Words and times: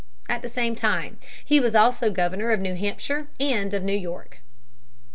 At 0.27 0.41
the 0.41 0.49
same 0.49 0.73
time 0.73 1.19
he 1.45 1.59
was 1.59 1.75
also 1.75 2.09
governor 2.09 2.49
of 2.49 2.59
New 2.59 2.73
Hampshire 2.73 3.27
and 3.39 3.71
of 3.71 3.83
New 3.83 3.93
York. 3.95 4.39